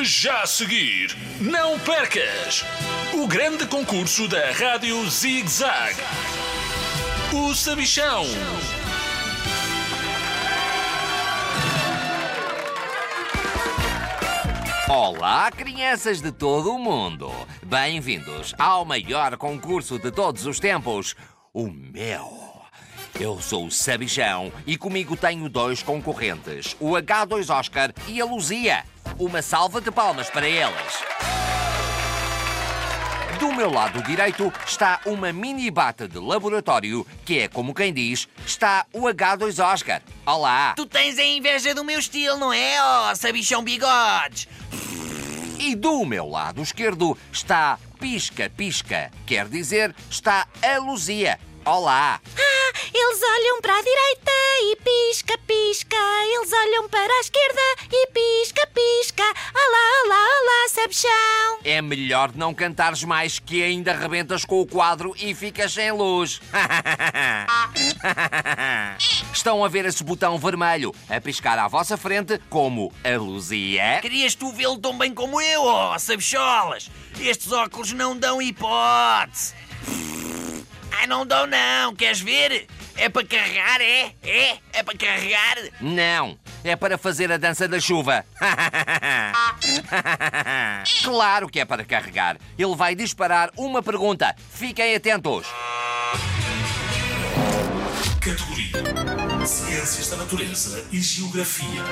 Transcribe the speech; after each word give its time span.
Já 0.00 0.42
a 0.42 0.46
seguir, 0.46 1.16
não 1.40 1.76
percas 1.80 2.64
o 3.14 3.26
grande 3.26 3.66
concurso 3.66 4.28
da 4.28 4.52
Rádio 4.52 5.04
Zig 5.10 5.48
Zag. 5.48 5.96
O 7.32 7.52
Sabichão. 7.52 8.24
Olá, 14.88 15.50
crianças 15.50 16.20
de 16.20 16.30
todo 16.30 16.72
o 16.72 16.78
mundo! 16.78 17.32
Bem-vindos 17.66 18.54
ao 18.56 18.84
maior 18.84 19.36
concurso 19.36 19.98
de 19.98 20.12
todos 20.12 20.46
os 20.46 20.60
tempos, 20.60 21.16
o 21.52 21.68
meu. 21.68 22.48
Eu 23.18 23.40
sou 23.40 23.66
o 23.66 23.70
Sabichão 23.70 24.52
e 24.64 24.76
comigo 24.76 25.16
tenho 25.16 25.48
dois 25.48 25.82
concorrentes, 25.82 26.76
o 26.78 26.90
H2 26.92 27.52
Oscar 27.52 27.92
e 28.06 28.20
a 28.20 28.24
Luzia. 28.24 28.84
Uma 29.18 29.42
salva 29.42 29.80
de 29.80 29.90
palmas 29.90 30.30
para 30.30 30.48
eles. 30.48 31.02
Do 33.40 33.52
meu 33.52 33.68
lado 33.68 34.00
direito 34.04 34.52
está 34.64 35.00
uma 35.04 35.32
mini 35.32 35.72
bata 35.72 36.06
de 36.06 36.20
laboratório, 36.20 37.04
que 37.24 37.40
é 37.40 37.48
como 37.48 37.74
quem 37.74 37.92
diz, 37.92 38.28
está 38.46 38.86
o 38.92 39.00
H2 39.08 39.58
Oscar. 39.64 40.02
Olá! 40.24 40.74
Tu 40.76 40.86
tens 40.86 41.18
a 41.18 41.24
inveja 41.24 41.74
do 41.74 41.82
meu 41.82 41.98
estilo, 41.98 42.36
não 42.36 42.52
é, 42.52 42.80
ó, 42.80 43.10
oh, 43.10 43.16
sabichão 43.16 43.64
bigodes? 43.64 44.46
E 45.58 45.74
do 45.74 46.04
meu 46.04 46.28
lado 46.28 46.62
esquerdo 46.62 47.18
está 47.32 47.76
Pisca 47.98 48.48
Pisca, 48.48 49.10
quer 49.26 49.48
dizer, 49.48 49.96
está 50.08 50.46
a 50.62 50.78
Luzia. 50.78 51.40
Olá! 51.68 52.18
Ah, 52.24 52.72
eles 52.94 53.20
olham 53.22 53.60
para 53.60 53.76
a 53.76 53.82
direita 53.82 54.30
e 54.62 54.76
pisca, 54.76 55.36
pisca. 55.46 55.98
Eles 56.24 56.50
olham 56.50 56.88
para 56.88 57.12
a 57.12 57.20
esquerda 57.20 57.60
e 57.92 58.06
pisca, 58.06 58.66
pisca. 58.68 59.22
Olá, 59.22 60.02
olá, 60.02 60.16
olá, 60.16 60.68
sabichão. 60.70 61.58
É 61.66 61.82
melhor 61.82 62.32
não 62.34 62.54
cantares 62.54 63.04
mais 63.04 63.38
que 63.38 63.62
ainda 63.62 63.92
rebentas 63.92 64.46
com 64.46 64.62
o 64.62 64.66
quadro 64.66 65.14
e 65.18 65.34
ficas 65.34 65.74
sem 65.74 65.92
luz. 65.92 66.40
Estão 69.30 69.62
a 69.62 69.68
ver 69.68 69.84
esse 69.84 70.02
botão 70.02 70.38
vermelho 70.38 70.94
a 71.06 71.20
piscar 71.20 71.58
à 71.58 71.68
vossa 71.68 71.98
frente 71.98 72.40
como 72.48 72.90
a 73.04 73.14
Luzia? 73.18 73.98
Querias 74.00 74.34
tu 74.34 74.50
vê-lo 74.52 74.78
tão 74.78 74.96
bem 74.96 75.12
como 75.12 75.38
eu, 75.38 75.64
ó, 75.64 75.94
oh, 75.94 75.98
sabicholas? 75.98 76.90
Estes 77.20 77.52
óculos 77.52 77.92
não 77.92 78.16
dão 78.16 78.40
hipótese. 78.40 79.67
Não 81.08 81.24
dão 81.24 81.46
não, 81.46 81.96
queres 81.96 82.20
ver? 82.20 82.66
É 82.94 83.08
para 83.08 83.26
carregar, 83.26 83.80
é? 83.80 84.12
É? 84.22 84.58
É 84.74 84.82
para 84.82 84.98
carregar? 84.98 85.56
Não, 85.80 86.38
é 86.62 86.76
para 86.76 86.98
fazer 86.98 87.32
a 87.32 87.38
dança 87.38 87.66
da 87.66 87.80
chuva. 87.80 88.26
claro 91.02 91.48
que 91.48 91.60
é 91.60 91.64
para 91.64 91.82
carregar. 91.82 92.36
Ele 92.58 92.76
vai 92.76 92.94
disparar 92.94 93.50
uma 93.56 93.82
pergunta. 93.82 94.36
Fiquem 94.50 94.94
atentos. 94.94 95.46
Categoria 98.20 99.46
Ciências 99.46 100.10
da 100.10 100.16
Natureza 100.16 100.84
e 100.90 101.00
Geografia. 101.00 101.82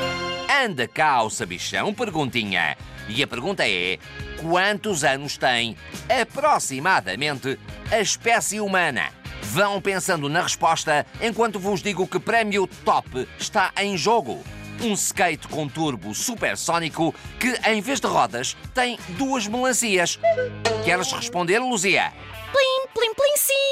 Anda 0.65 0.89
cá 0.89 1.23
o 1.23 1.31
sabichão, 1.31 1.95
perguntinha. 1.95 2.77
E 3.09 3.23
a 3.23 3.27
pergunta 3.27 3.67
é: 3.67 3.99
quantos 4.41 5.05
anos 5.05 5.37
tem, 5.37 5.77
aproximadamente, 6.09 7.59
a 7.91 8.01
espécie 8.01 8.61
humana? 8.61 9.11
Vão 9.43 9.81
pensando 9.81 10.29
na 10.29 10.43
resposta 10.43 11.07
enquanto 11.21 11.61
vos 11.61 11.81
digo 11.81 12.07
que 12.07 12.19
prémio 12.19 12.67
top 12.85 13.29
está 13.39 13.73
em 13.79 13.97
jogo. 13.97 14.43
Um 14.81 14.93
skate 14.95 15.49
com 15.49 15.69
turbo 15.69 16.15
supersónico 16.15 17.15
que, 17.39 17.59
em 17.69 17.81
vez 17.81 18.01
de 18.01 18.07
rodas, 18.09 18.57
tem 18.75 18.99
duas 19.11 19.47
melancias. 19.47 20.19
Queres 20.85 21.11
responder, 21.13 21.61
Luzia? 21.61 22.13
Plim, 22.53 22.89
plim, 22.93 23.15
plim, 23.15 23.37
sim! 23.37 23.66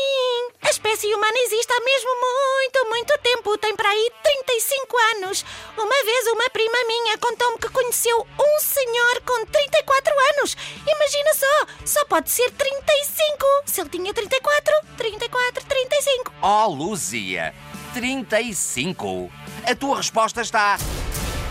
A 0.95 0.97
espécie 0.97 1.12
humana 1.12 1.37
existe 1.39 1.73
há 1.73 1.80
mesmo 1.85 2.11
muito, 2.20 2.89
muito 2.89 3.19
tempo. 3.19 3.58
Tem 3.58 3.74
para 3.74 3.89
aí 3.89 4.13
35 4.23 4.96
anos. 5.17 5.45
Uma 5.77 6.05
vez 6.05 6.27
uma 6.29 6.48
prima 6.51 6.85
minha 6.86 7.19
contou-me 7.19 7.58
que 7.58 7.69
conheceu 7.70 8.24
um 8.39 8.61
senhor 8.61 9.20
com 9.27 9.45
34 9.45 10.14
anos. 10.36 10.57
Imagina 10.86 11.35
só, 11.35 11.67
só 11.85 12.05
pode 12.05 12.30
ser 12.30 12.48
35. 12.52 13.45
Se 13.67 13.80
ele 13.80 13.91
tinha 13.91 14.14
34, 14.14 14.73
34, 14.96 15.64
35. 15.64 16.33
Oh, 16.41 16.69
Luzia, 16.69 17.52
35? 17.92 19.33
A 19.67 19.74
tua 19.74 19.96
resposta 19.96 20.42
está 20.42 20.79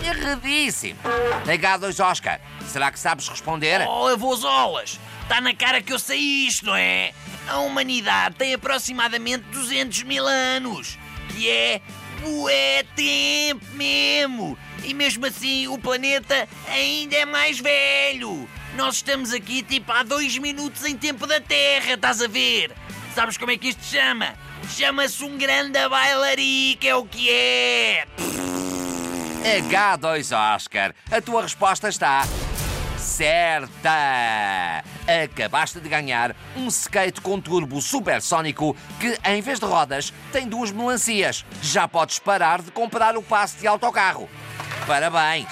erradíssima. 0.02 0.98
H2 1.44 2.02
Oscar, 2.02 2.40
será 2.66 2.90
que 2.90 2.98
sabes 2.98 3.28
responder? 3.28 3.86
Oh, 3.86 4.06
avôzolas! 4.06 4.98
Está 5.22 5.42
na 5.42 5.54
cara 5.54 5.82
que 5.82 5.92
eu 5.92 5.98
sei 5.98 6.18
isto, 6.18 6.64
não 6.64 6.76
é? 6.76 7.12
A 7.48 7.58
humanidade 7.58 8.36
tem 8.36 8.54
aproximadamente 8.54 9.44
200 9.52 10.02
mil 10.04 10.26
anos, 10.26 10.98
que 11.28 11.48
é 11.48 11.80
bué 12.20 12.84
tempo 12.96 13.64
mesmo. 13.74 14.58
E 14.82 14.94
mesmo 14.94 15.26
assim 15.26 15.68
o 15.68 15.78
planeta 15.78 16.48
ainda 16.68 17.16
é 17.16 17.24
mais 17.24 17.58
velho. 17.58 18.48
Nós 18.76 18.96
estamos 18.96 19.32
aqui 19.32 19.62
tipo 19.62 19.92
há 19.92 20.02
dois 20.02 20.36
minutos 20.38 20.84
em 20.84 20.96
tempo 20.96 21.26
da 21.26 21.40
Terra, 21.40 21.94
estás 21.94 22.20
a 22.20 22.26
ver? 22.26 22.72
Sabes 23.14 23.36
como 23.36 23.52
é 23.52 23.56
que 23.56 23.68
isto 23.68 23.84
se 23.84 23.96
chama? 23.96 24.34
Chama-se 24.68 25.22
um 25.22 25.36
grande 25.36 25.88
bailarico, 25.88 26.86
é 26.86 26.94
o 26.94 27.04
que 27.04 27.30
é. 27.30 28.06
H2 29.44 30.54
Oscar, 30.54 30.94
a 31.10 31.20
tua 31.20 31.42
resposta 31.42 31.88
está 31.88 32.26
certa! 32.98 34.82
Acabaste 35.06 35.80
de 35.80 35.88
ganhar 35.88 36.34
um 36.56 36.68
skate 36.68 37.20
com 37.20 37.40
turbo 37.40 37.80
supersónico 37.80 38.76
que, 38.98 39.18
em 39.24 39.42
vez 39.42 39.58
de 39.58 39.66
rodas, 39.66 40.12
tem 40.32 40.48
duas 40.48 40.70
melancias. 40.72 41.44
Já 41.62 41.86
podes 41.86 42.18
parar 42.18 42.62
de 42.62 42.70
comprar 42.70 43.16
o 43.16 43.22
passe 43.22 43.58
de 43.58 43.66
autocarro. 43.66 44.28
Parabéns! 44.86 45.48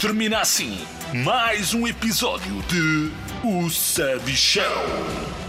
Termina 0.00 0.40
assim 0.40 0.84
mais 1.14 1.72
um 1.72 1.86
episódio 1.86 2.60
de 2.62 3.12
O 3.44 3.70
Sabichão. 3.70 5.43